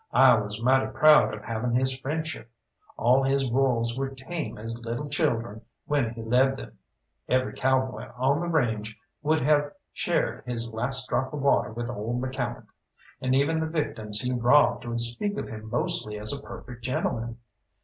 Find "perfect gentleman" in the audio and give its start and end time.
16.41-17.37